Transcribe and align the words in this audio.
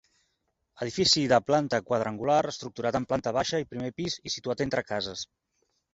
Edifici 0.85 1.25
de 1.33 1.37
planta 1.49 1.81
quadrangular, 1.89 2.39
estructurat 2.53 2.97
en 3.01 3.07
planta 3.13 3.35
baixa 3.41 3.61
i 3.65 3.69
primer 3.75 3.93
pis 4.03 4.17
i 4.31 4.37
situat 4.37 4.65
entre 4.67 4.85
cases. 4.93 5.29